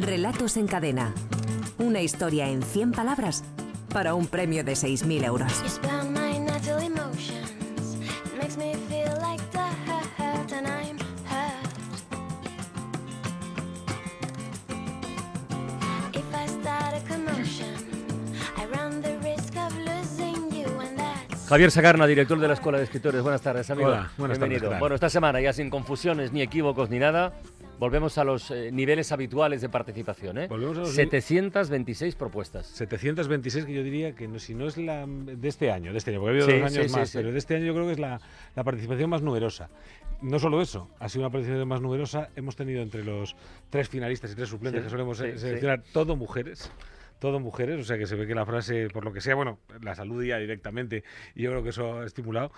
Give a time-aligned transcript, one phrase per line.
[0.00, 1.14] Relatos en cadena.
[1.78, 3.44] Una historia en 100 palabras
[3.94, 5.52] para un premio de 6.000 euros.
[21.48, 23.22] Javier Sagarna, director de la Escuela de Escritores.
[23.22, 23.88] Buenas tardes, amigo.
[23.88, 24.68] Hola, buenas Bienvenido.
[24.68, 24.80] tardes.
[24.80, 27.34] Bueno, esta semana ya sin confusiones, ni equívocos, ni nada,
[27.78, 30.38] volvemos a los eh, niveles habituales de participación.
[30.38, 30.46] ¿eh?
[30.48, 32.66] Volvemos a los 726 propuestas.
[32.66, 36.10] 726 que yo diría que no, si no es la de este año, de este
[36.10, 37.18] año, porque ha habido Sí, dos años sí, más, sí.
[37.18, 38.20] pero de este año yo creo que es la,
[38.54, 39.68] la participación más numerosa.
[40.22, 43.36] No solo eso, ha sido una participación más numerosa, hemos tenido entre los
[43.70, 46.70] tres finalistas y tres suplentes que solemos eh, seleccionar todo mujeres.
[47.18, 49.58] Todo mujeres, o sea que se ve que la frase, por lo que sea, bueno,
[49.80, 51.02] la saludía directamente
[51.34, 52.52] y yo creo que eso ha estimulado.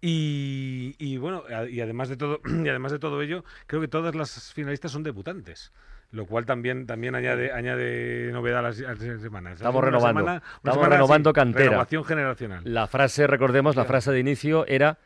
[0.00, 4.14] Y, y bueno, y además de todo, y además de todo ello, creo que todas
[4.14, 5.72] las finalistas son debutantes.
[6.10, 9.54] Lo cual también, también añade, añade novedad a las, a las semanas.
[9.54, 11.64] Estamos Una renovando, semana- una estamos semana, renovando cantera.
[11.70, 12.62] Renovación generacional.
[12.66, 14.98] La frase, recordemos, la frase de inicio era,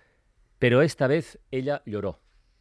[0.59, 2.19] pero esta vez ella lloró.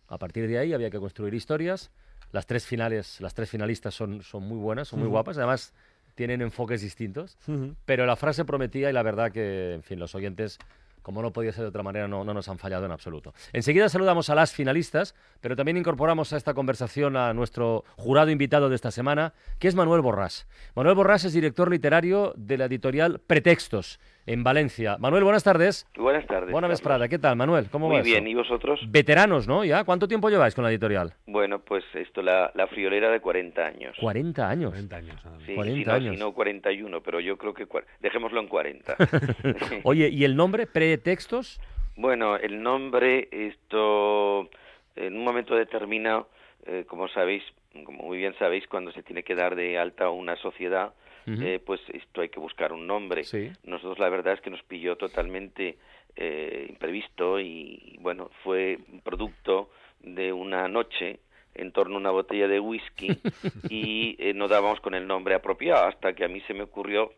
[0.08, 1.91] A partir de ahí había que construir historias.
[2.31, 5.14] Las tres finales, las tres finalistas son, son muy buenas, son muy Ujú.
[5.14, 5.38] guapas.
[5.39, 5.73] Además,
[6.16, 7.38] tienen enfoques distintos.
[7.85, 10.57] Pero la frase prometía y la verdad que, en fin, los oyentes,
[11.02, 13.33] como no podía ser de otra manera, no, no nos han fallado en absoluto.
[13.53, 18.69] Enseguida saludamos a las finalistas, pero también incorporamos a esta conversación a nuestro jurado invitado
[18.69, 20.47] de esta semana, que es Manuel Borrás.
[20.75, 24.98] Manuel Borrás es director literario de la editorial Pretextos, en Valencia.
[25.00, 25.88] Manuel, buenas tardes.
[25.95, 26.52] Buenas tardes.
[26.52, 27.08] Buena vesprada.
[27.08, 27.70] ¿Qué tal, Manuel?
[27.70, 28.31] ¿Cómo Muy va bien, eso?
[28.31, 28.80] ¿y vosotros?
[28.90, 29.64] Veteranos, ¿no?
[29.64, 29.84] ¿Ya?
[29.84, 31.14] ¿Cuánto tiempo lleváis con la editorial?
[31.28, 33.96] Bueno, pues esto, la, la friolera de 40 años.
[34.00, 34.70] 40 años.
[34.72, 35.22] 40 años.
[35.46, 36.16] Sí, 40 si no, años.
[36.16, 37.68] Si no 41, pero yo creo que...
[38.00, 38.96] Dejémoslo en 40.
[39.84, 40.68] Oye, ¿y el nombre?
[40.68, 41.59] ¿Pretextos?
[41.98, 44.50] bueno, el nombre, esto,
[44.96, 46.30] en un momento determinado,
[46.66, 47.44] eh, como sabéis,
[47.86, 50.94] como muy bien sabéis, cuando se tiene que dar de alta una sociedad,
[51.28, 53.24] Eh, pues esto hay que buscar un nombre.
[53.24, 53.52] Sí.
[53.63, 55.78] Nosotros la verdad es que nos pilló totalmente
[56.16, 59.69] eh, imprevisto y bueno, fue producto
[60.02, 61.19] de una noche
[61.56, 63.08] en torno a una botella de whisky
[63.69, 67.12] y eh, no dábamos con el nombre apropiado hasta que a mí se me ocurrió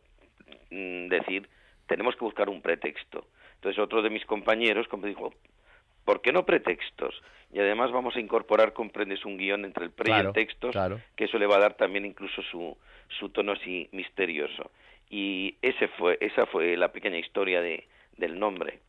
[0.71, 1.49] mm, decir
[1.87, 3.27] tenemos que buscar un pretexto.
[3.55, 5.33] Entonces otro de mis compañeros como dijo
[6.07, 7.21] ¿por qué no pretextos?
[7.51, 10.31] Y además vamos a incorporar, comprendes, un guion entre el pre y el
[10.71, 11.01] claro.
[11.17, 12.77] que eso le va a dar también incluso su,
[13.19, 14.71] su tono así misterioso.
[15.09, 17.85] Y ese fue, esa fue la pequeña historia de,
[18.17, 18.79] del nombre.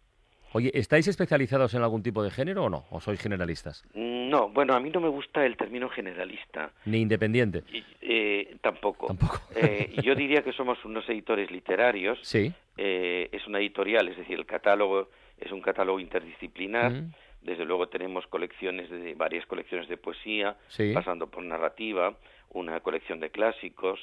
[0.52, 2.84] Oye, ¿estáis especializados en algún tipo de género o no?
[2.90, 3.84] ¿O sois generalistas?
[3.94, 6.70] Mm, No, bueno, a mí no me gusta el término generalista.
[6.86, 7.64] Ni independiente.
[8.00, 9.06] Eh, tampoco.
[9.08, 9.40] Tampoco.
[9.56, 12.18] Eh, yo diría que somos unos editores literarios.
[12.22, 12.52] Sí.
[12.78, 16.92] Eh, es una editorial, es decir, el catálogo es un catálogo interdisciplinar.
[16.92, 17.12] Mm.
[17.42, 20.92] Desde luego tenemos colecciones de varias colecciones de poesía, Sí.
[20.94, 22.16] pasando por narrativa,
[22.50, 23.98] una colección de clásicos,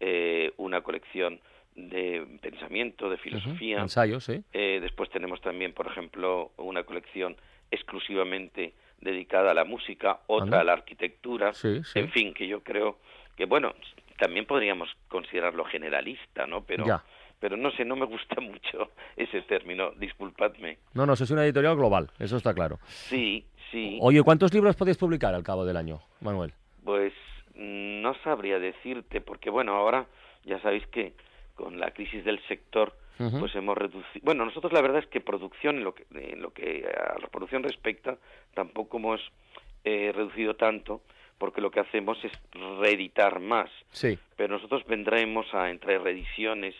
[0.00, 1.40] eh, una colección
[1.74, 3.80] de pensamiento, de filosofía.
[3.80, 4.28] Ensayos.
[4.28, 7.36] Eh, después tenemos también, por ejemplo, una colección
[7.70, 10.60] exclusivamente dedicada a la música, otra Anda.
[10.60, 11.52] a la arquitectura.
[11.52, 11.98] Sí, sí.
[11.98, 12.98] En fin, que yo creo
[13.36, 13.74] que, bueno,
[14.18, 16.64] también podríamos considerarlo generalista, ¿no?
[16.64, 17.04] Pero, Ya.
[17.40, 20.78] Pero no sé, no me gusta mucho ese término, disculpadme.
[20.94, 22.78] No, no, sois una editorial global, eso está claro.
[22.86, 26.52] Sí, sí, Oye, ¿cuántos libros podéis publicar al cabo del año, Manuel?
[26.84, 27.12] pues
[27.56, 30.06] mm, no sabría decirte, porque bueno, ahora
[30.44, 31.14] ya sabéis que
[31.54, 32.94] con la crisis del sector,
[33.40, 34.22] pues hemos reducido.
[34.22, 37.28] Bueno, nosotros la verdad es que producción, en lo que, en lo que a la
[37.28, 38.18] producción respecta,
[38.54, 39.20] tampoco hemos
[39.84, 41.00] eh, reducido tanto,
[41.38, 42.32] porque lo que hacemos es
[42.78, 43.70] reeditar más.
[43.90, 44.18] Sí.
[44.36, 46.74] Pero nosotros vendremos a, entre reediciones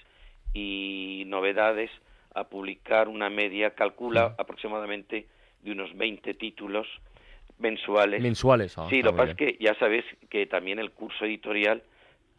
[0.56, 1.90] y novedades,
[2.34, 5.26] a publicar una media, calcula aproximadamente
[5.62, 6.86] de unos 20 títulos
[7.58, 8.22] mensuales.
[8.22, 8.76] Mensuales.
[8.78, 11.82] ah, sí, lo que pasa es que ya sabes que también el curso editorial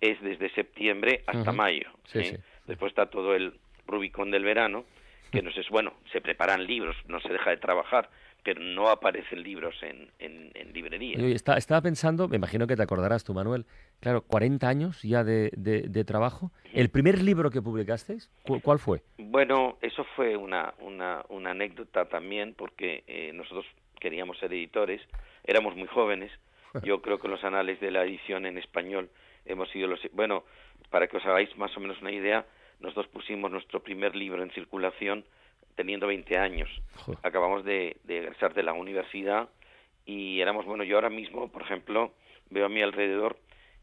[0.01, 1.89] es desde septiembre hasta mayo.
[2.05, 2.23] Sí, ¿eh?
[2.23, 2.37] sí.
[2.65, 3.53] Después está todo el
[3.85, 4.85] Rubicón del verano,
[5.31, 8.09] que no sé, bueno, se preparan libros, no se deja de trabajar,
[8.43, 11.21] pero no aparecen libros en, en, en librerías.
[11.21, 13.65] Está- estaba pensando, me imagino que te acordarás tú, Manuel,
[13.99, 16.51] claro, 40 años ya de, de- de trabajo.
[16.73, 19.01] ¿El primer libro que publicasteis, cu- cuál fue?
[19.17, 23.65] Bueno, eso fue una, una, una anécdota también, porque eh, nosotros
[23.99, 25.01] queríamos ser editores,
[25.43, 26.31] éramos muy jóvenes.
[26.83, 29.09] Yo creo que en los anales de la edición en español
[29.45, 29.99] hemos sido los.
[30.13, 30.43] Bueno,
[30.89, 32.45] para que os hagáis más o menos una idea,
[32.79, 35.25] nosotros pusimos nuestro primer libro en circulación
[35.77, 36.69] teniendo 20 años.
[36.97, 37.19] Joder.
[37.23, 39.47] Acabamos de, de egresar de la universidad
[40.05, 42.11] y éramos, bueno, yo ahora mismo, por ejemplo,
[42.49, 43.37] veo a mi alrededor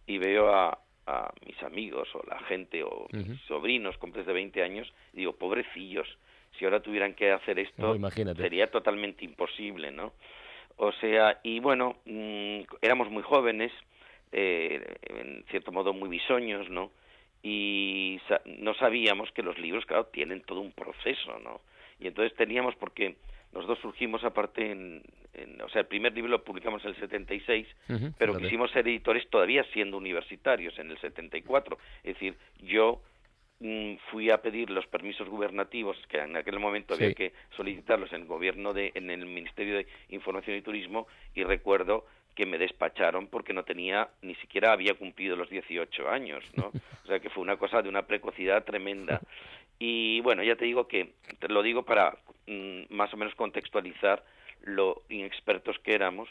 [0.06, 4.62] y veo a, a mis amigos o la gente o mis sobrinos con de 20
[4.62, 6.08] años y digo, pobrecillos,
[6.58, 8.42] si ahora tuvieran que hacer esto, No, imagínate.
[8.42, 10.12] sería totalmente imposible, ¿no?
[10.76, 13.72] O sea, y bueno, mm, éramos muy jóvenes,
[14.32, 16.90] eh, en cierto modo muy bisoños, ¿no?
[17.42, 21.60] Y no sabíamos que los libros, claro, tienen todo un proceso, ¿no?
[22.04, 23.16] Y entonces teníamos, porque
[23.54, 25.02] los dos surgimos aparte en,
[25.64, 27.66] o sea, el primer libro lo publicamos en el 76,
[28.18, 31.78] pero quisimos ser editores todavía siendo universitarios en el 74.
[32.02, 33.00] Es decir, yo
[33.60, 38.20] mm, fui a pedir los permisos gubernativos que en aquel momento había que solicitarlos en
[38.22, 42.04] el gobierno de en el Ministerio de Información y Turismo y recuerdo
[42.34, 46.70] que me despacharon porque no tenía ni siquiera había cumplido los 18 años, ¿no?
[47.04, 49.20] O sea que fue una cosa de una precocidad tremenda.
[49.78, 52.16] Y bueno, ya te digo que te lo digo para
[52.46, 54.24] mm, más o menos contextualizar
[54.62, 56.30] lo inexpertos que éramos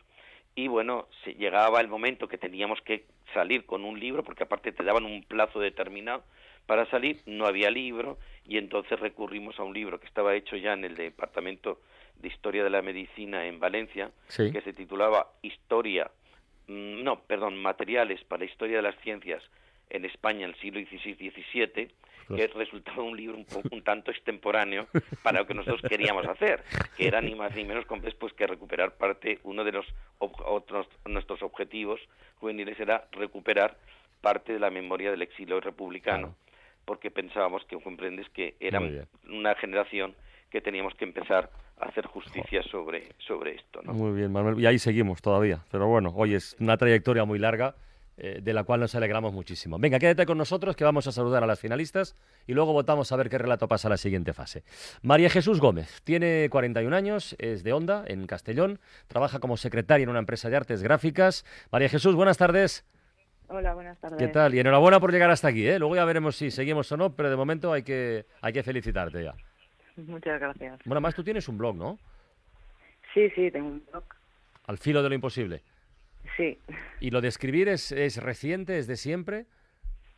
[0.55, 4.71] y bueno, se llegaba el momento que teníamos que salir con un libro porque aparte
[4.71, 6.23] te daban un plazo determinado
[6.67, 8.17] para salir, no había libro
[8.47, 11.79] y entonces recurrimos a un libro que estaba hecho ya en el Departamento
[12.15, 16.09] de Historia de la Medicina en Valencia, que se titulaba Historia,
[16.67, 19.43] mm, no, perdón, Materiales para la Historia de las Ciencias
[19.89, 21.89] en España en el siglo XVI-XVII,
[22.35, 24.87] que resultaba un libro un, tanto extemporáneo
[25.23, 26.63] para lo que nosotros queríamos hacer,
[26.97, 27.85] que era ni más ni menos
[28.19, 29.85] pues, que recuperar parte, uno de los
[30.19, 31.99] otros nuestros objetivos
[32.35, 33.77] juveniles era recuperar
[34.21, 36.35] parte de la memoria del exilio republicano,
[36.85, 38.81] porque pensábamos que comprendes que era
[39.29, 40.15] una generación
[40.49, 41.49] que teníamos que empezar
[41.89, 43.81] hacer justicia sobre, sobre esto.
[43.83, 44.59] Muy bien, Manuel.
[44.59, 45.59] Y ahí seguimos todavía.
[45.71, 47.75] Pero bueno, hoy es una trayectoria muy larga
[48.15, 49.79] eh, de la cual nos alegramos muchísimo.
[49.79, 52.15] Venga, quédate con nosotros que vamos a saludar a las finalistas
[52.45, 54.63] y luego votamos a ver qué relato pasa a la siguiente fase.
[55.01, 60.09] María Jesús Gómez tiene 41 años, es de Onda, en Castellón, trabaja como secretaria en
[60.09, 61.43] una empresa de artes gráficas.
[61.71, 62.85] María Jesús, buenas tardes.
[63.47, 64.19] Hola, buenas tardes.
[64.19, 64.53] ¿Qué tal?
[64.53, 65.79] Y enhorabuena por llegar hasta aquí, ¿eh?
[65.79, 69.23] Luego ya veremos si seguimos o no, pero de momento hay que, hay que felicitarte
[69.23, 69.33] ya.
[69.95, 70.79] Muchas gracias.
[70.85, 71.99] Bueno, más tú tienes un blog, ¿no?
[73.13, 74.03] Sí, sí, tengo un blog.
[74.65, 75.61] Al filo de lo imposible.
[76.37, 76.57] Sí.
[76.99, 79.45] ¿Y lo de escribir es, es reciente, es de siempre?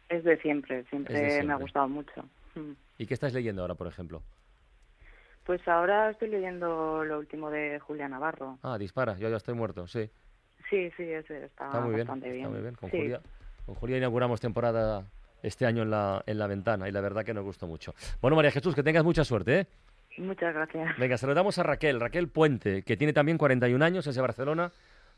[0.07, 2.29] Es de siempre, siempre, me ha gustado mucho.
[2.53, 2.73] Mm.
[2.99, 4.21] ¿Y qué estás leyendo ahora, por ejemplo?
[5.45, 8.57] Pues ahora estoy leyendo lo último de Julia Navarro.
[8.63, 10.09] Ah, dispara, yo ya estoy muerto, sí.
[10.69, 12.45] Sí, sí, ese está, muy bastante bien.
[12.45, 12.75] Está muy bien.
[12.75, 13.21] Con, Julia,
[13.65, 15.05] con Julia inauguramos temporada
[15.45, 17.93] este año en la, en la ventana y la verdad que nos gustó mucho.
[18.21, 19.67] Bueno, María Jesús, que tengas mucha suerte, ¿eh?
[20.17, 20.97] Muchas gracias.
[20.97, 24.71] Venga, saludamos a Raquel, Raquel Puente, que tiene también 41 años, es de Barcelona,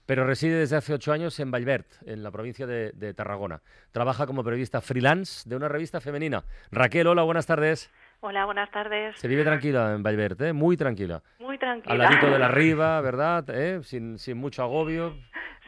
[0.07, 3.62] pero reside desde hace ocho años en Vallvert, en la provincia de, Tarragona.
[3.91, 6.44] Trabaja como periodista freelance de una revista femenina.
[6.71, 7.91] Raquel, hola, buenas tardes.
[8.21, 9.18] Hola, buenas tardes.
[9.19, 10.53] Se vive tranquila en Vallvert, ¿eh?
[10.53, 11.21] Muy tranquila.
[11.39, 11.94] Muy tranquila.
[11.94, 13.45] Al ladito de la riva, ¿verdad?
[13.50, 13.81] ¿Eh?
[13.83, 15.15] Sin, sin mucho agobio.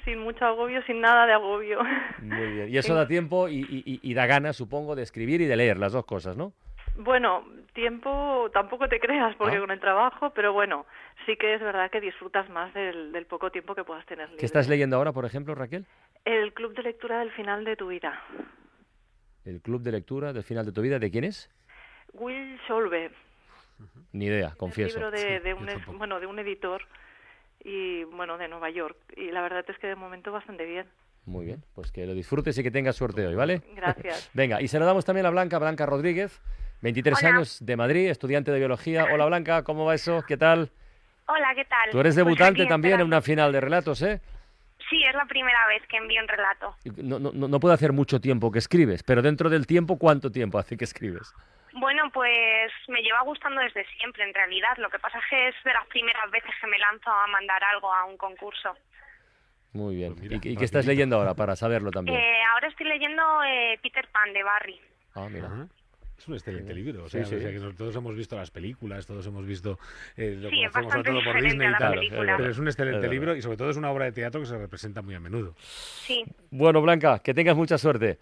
[0.06, 1.80] Sin mucho agobio, sin nada de agobio.
[2.22, 2.69] Muy bien.
[2.69, 5.94] Y eso da tiempo y, y da ganas, supongo, de escribir y de leer, las
[5.94, 6.54] dos cosas, ¿no?
[6.96, 9.62] Bueno, tiempo tampoco te creas porque ah.
[9.62, 10.86] con el trabajo, pero bueno,
[11.25, 14.30] sí que es verdad que disfrutas más del, poco tiempo que puedas tener.
[14.38, 15.86] ¿Qué estás leyendo ahora, por ejemplo, Raquel?
[16.25, 18.22] El club de lectura del final de tu vida.
[19.46, 21.50] ¿El club de lectura del final de tu vida de quién es?
[22.13, 23.12] Will Solve.
[24.12, 25.00] Ni idea, confieso.
[25.00, 26.81] Un libro de, un, bueno, de un editor
[27.63, 28.97] y bueno, de Nueva York.
[29.15, 30.88] Y la verdad es que de momento bastante bien.
[31.25, 33.61] Muy bien, pues que lo disfrutes y que tengas suerte hoy, ¿vale?
[33.75, 34.29] Gracias.
[34.33, 36.41] Venga, y se lo damos también a Blanca, Blanca Rodríguez,
[36.81, 39.07] 23 años de Madrid, estudiante de biología.
[39.13, 40.23] Hola Blanca, ¿cómo va eso?
[40.27, 40.71] ¿Qué tal?
[41.27, 41.91] Hola, ¿qué tal?
[41.91, 44.21] Tú eres pues debutante también en una final de relatos, ¿eh?
[44.89, 46.75] Sí, es la primera vez que envío un relato.
[47.03, 50.57] No, no, no puede hacer mucho tiempo que escribes, pero dentro del tiempo, ¿cuánto tiempo
[50.57, 51.31] hace que escribes?
[51.73, 54.77] Bueno, pues me lleva gustando desde siempre, en realidad.
[54.77, 57.63] Lo que pasa es que es de las primeras veces que me lanzo a mandar
[57.63, 58.75] algo a un concurso.
[59.73, 60.15] Muy bien.
[60.15, 62.17] Pues ¿Y, qué estás leyendo ahora para saberlo también?
[62.17, 64.81] Eh, ahora estoy leyendo eh, Peter Pan de Barry.
[65.13, 65.67] Ah, mira.
[66.17, 69.79] Es un excelente libro, o sea, que todos hemos visto las películas, todos hemos visto
[70.17, 73.38] eh, lo sí, conocemos sobre todo por Disney y tal, pero es un excelente libro
[73.38, 75.55] y sobre todo es una obra de teatro que se representa muy a menudo.
[75.57, 76.25] Sí.
[76.51, 78.19] Bueno, Blanca, que tengas mucha suerte.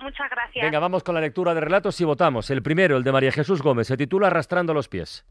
[0.00, 0.64] Muchas gracias.
[0.64, 2.50] Venga, vamos con la lectura de relatos y votamos.
[2.50, 5.24] El primero, el de María Jesús Gómez, se titula Arrastrando los pies.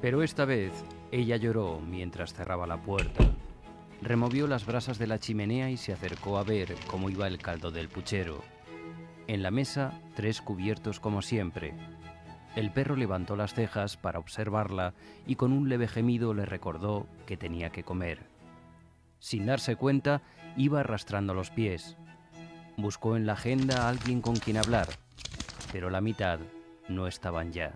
[0.00, 3.24] Pero esta vez ella lloró mientras cerraba la puerta
[4.04, 7.70] removió las brasas de la chimenea y se acercó a ver cómo iba el caldo
[7.70, 8.44] del puchero.
[9.26, 11.74] En la mesa, tres cubiertos como siempre.
[12.56, 14.94] El perro levantó las cejas para observarla
[15.26, 18.20] y con un leve gemido le recordó que tenía que comer.
[19.18, 20.22] Sin darse cuenta,
[20.56, 21.96] iba arrastrando los pies.
[22.76, 24.88] Buscó en la agenda a alguien con quien hablar,
[25.72, 26.38] pero la mitad
[26.88, 27.72] no estaban ya.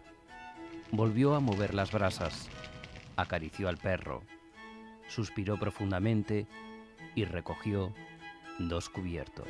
[0.93, 2.49] Volvió a mover las brasas.
[3.17, 4.23] Acarició al perro
[5.09, 6.47] suspiró profundamente
[7.15, 7.93] y recogió
[8.59, 9.49] dos cubiertos.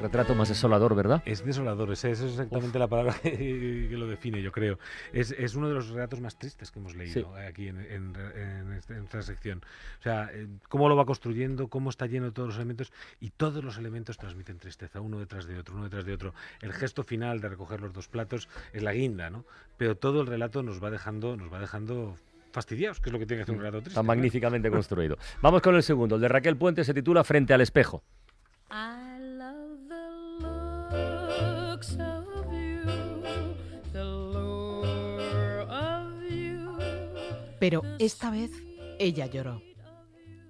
[0.00, 1.22] Retrato más desolador, ¿verdad?
[1.24, 4.78] Es desolador, esa es exactamente la palabra que, lo define, yo creo.
[5.12, 8.94] Es, es, uno de los relatos más tristes que hemos leído aquí en, en, este,
[8.94, 9.62] en, esta sección.
[9.98, 13.30] O sea, eh, cómo lo va construyendo, cómo está lleno de todos los elementos y
[13.30, 16.34] todos los elementos transmiten tristeza, uno detrás de otro, uno detrás de otro.
[16.60, 19.44] El gesto final de recoger los dos platos es la guinda, ¿no?
[19.76, 22.16] Pero todo el relato nos va dejando, nos va dejando
[22.52, 23.90] fastidiados, que es lo que tiene que hacer un relato triste.
[23.90, 25.16] Está magníficamente construido.
[25.40, 26.16] Vamos con el segundo.
[26.16, 28.02] El de Raquel Puente se titula Frente al espejo.
[37.60, 38.50] Pero esta vez
[38.98, 39.62] ella lloró.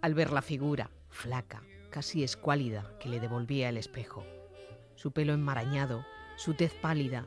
[0.01, 4.25] Al ver la figura, flaca, casi escuálida, que le devolvía el espejo.
[4.95, 7.27] Su pelo enmarañado, su tez pálida,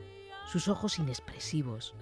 [0.50, 1.94] sus ojos inexpresivos,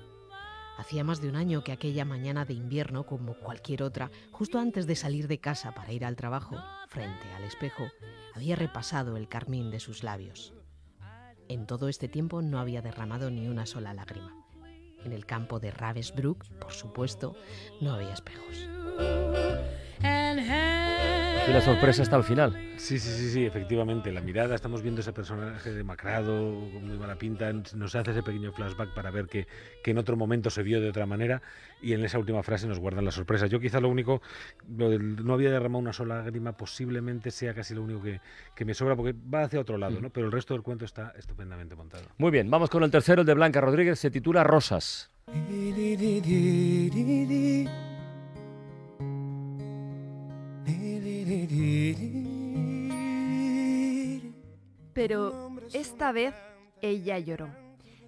[0.79, 4.87] Hacía más de un año que aquella mañana de invierno, como cualquier otra, justo antes
[4.87, 6.57] de salir de casa para ir al trabajo,
[6.89, 7.85] frente al espejo,
[8.35, 10.55] había repasado el carmín de sus labios.
[11.49, 14.42] En todo este tiempo no había derramado ni una sola lágrima.
[15.05, 17.37] En el campo de Ravensbrück, por supuesto,
[17.81, 18.69] no había espejos.
[21.49, 22.57] Y la sorpresa está al final.
[22.77, 24.13] Sí, sí, sí, sí, efectivamente.
[24.13, 26.35] La mirada, estamos viendo ese personaje demacrado,
[26.73, 29.49] con muy mala pinta, nos hace ese pequeño flashback para ver que,
[29.83, 31.43] que, en otro momento se vio de otra manera
[31.83, 33.49] y en esa última frase nos guardan la sorpresa.
[33.49, 34.23] Yo quizá lo único,
[34.69, 38.21] no había derramado una sola lágrima, posiblemente sea casi lo único que,
[38.55, 40.11] que me sobra, porque va hacia otro lado, ¿no?
[40.11, 42.05] Pero el resto del cuento está estupendamente montado.
[42.19, 45.11] Muy bien, vamos con el tercero, el de Blanca Rodríguez, se titula Rosas.
[54.93, 56.35] Pero esta vez
[56.81, 57.49] ella lloró.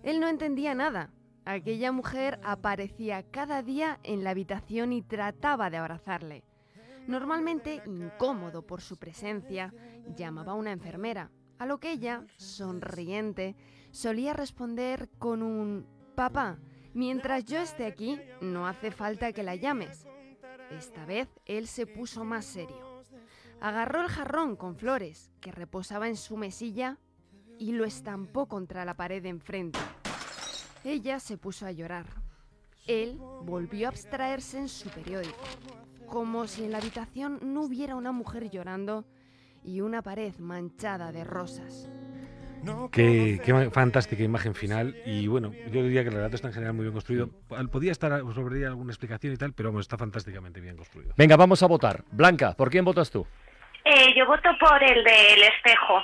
[0.03, 1.11] Él no entendía nada.
[1.45, 6.45] Aquella mujer aparecía cada día en la habitación y trataba de abrazarle.
[7.07, 9.75] Normalmente, incómodo por su presencia,
[10.17, 13.57] llamaba a una enfermera, a lo que ella, sonriente,
[13.91, 16.59] solía responder con un Papá,
[16.93, 20.07] mientras yo esté aquí, no hace falta que la llames.
[20.71, 22.84] Esta vez él se puso más serio.
[23.65, 26.99] Agarró el jarrón con flores que reposaba en su mesilla
[27.59, 29.79] y lo estampó contra la pared de enfrente.
[30.85, 32.05] Ella se puso a llorar.
[32.87, 35.39] Él volvió a abstraerse en su periódico,
[36.05, 39.07] como si en la habitación no hubiera una mujer llorando
[39.65, 41.89] y una pared manchada de rosas.
[42.93, 44.95] Qué, fantástica imagen final.
[45.07, 47.31] Y bueno, yo diría que el relato está en general muy bien construido.
[47.73, 51.15] Podía estar sobre alguna explicación y tal, pero está fantásticamente bien construido.
[51.17, 52.05] Venga, vamos a votar.
[52.13, 53.27] Blanca, ¿por quién votas tú?
[53.85, 56.03] Eh, yo voto por el del espejo.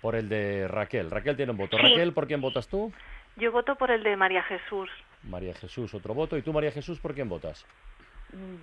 [0.00, 1.10] Por el de Raquel.
[1.10, 1.78] Raquel tiene un voto.
[1.78, 2.92] Raquel, ¿por quién votas tú?
[3.36, 4.90] Yo voto por el de María Jesús.
[5.22, 6.36] María Jesús, otro voto.
[6.36, 7.66] ¿Y tú, María Jesús, por quién votas?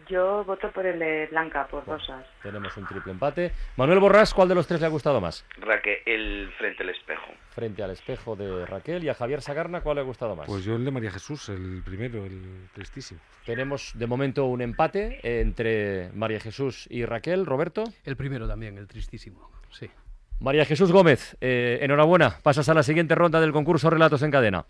[0.08, 2.26] Yo voto por el de Blanca, por Rosas.
[2.42, 3.52] Tenemos un triple empate.
[3.78, 5.46] Manuel Borrás, ¿cuál de los tres le ha gustado más?
[5.58, 7.32] Raquel, el frente al espejo.
[7.52, 9.04] Frente al espejo de Raquel.
[9.04, 10.48] ¿Y a Javier Sagarna cuál le ha gustado más?
[10.48, 13.20] Pues yo el de María Jesús, el primero, el tristísimo.
[13.46, 17.46] Tenemos de momento un empate entre María Jesús y Raquel.
[17.46, 17.84] Roberto.
[18.04, 19.90] El primero también, el tristísimo, sí.
[20.40, 22.38] María Jesús Gómez, eh, enhorabuena.
[22.44, 24.66] Pasas a la siguiente ronda del concurso Relatos en Cadena.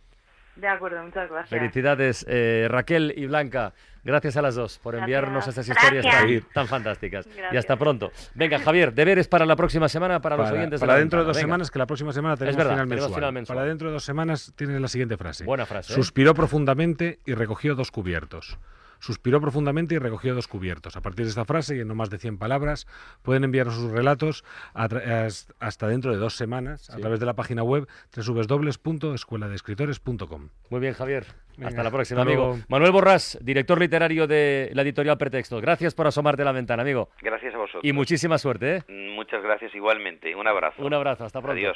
[0.55, 1.49] De acuerdo, muchas gracias.
[1.49, 3.73] Felicidades, eh, Raquel y Blanca.
[4.03, 6.05] Gracias a las dos por enviarnos estas historias
[6.53, 7.27] tan, fantásticas.
[7.51, 8.11] Y hasta pronto.
[8.35, 10.79] Venga, Javier, deberes para la próxima semana para, los oyentes.
[10.79, 13.57] Para de dentro de dos semanas, que la próxima semana tenemos, final, mensual.
[13.57, 15.45] Para dentro de dos semanas tiene la siguiente frase.
[15.45, 15.93] Buena frase.
[15.93, 15.95] ¿eh?
[15.95, 18.59] Suspiró profundamente y recogió dos cubiertos.
[19.03, 20.95] Suspiró profundamente y recogió dos cubiertos.
[20.95, 22.87] A partir de esta frase y en no más de 100 palabras,
[23.21, 27.85] pueden enviarnos sus relatos hasta dentro de dos semanas a través de la página web
[28.15, 30.49] www.escueladeescritores.com.
[30.69, 31.25] Muy bien, Javier.
[31.61, 32.57] hasta la próxima, amigo.
[32.69, 35.59] Manuel Borrás, director literario de la editorial Pretexto.
[35.59, 37.09] Gracias por asomarte a la ventana, amigo.
[37.21, 37.83] Gracias a vosotros.
[37.83, 38.77] Y muchísima suerte.
[38.77, 38.83] ¿eh?
[38.87, 40.33] Muchas gracias igualmente.
[40.33, 40.81] Un abrazo.
[40.81, 41.25] Un abrazo.
[41.25, 41.59] Hasta pronto.
[41.59, 41.75] Adiós.